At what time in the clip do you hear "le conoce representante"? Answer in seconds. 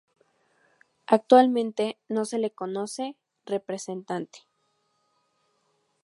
2.39-4.39